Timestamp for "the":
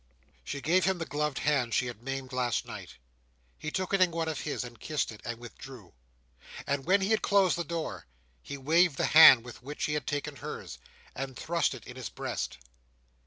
0.97-1.05, 7.55-7.63, 8.97-9.05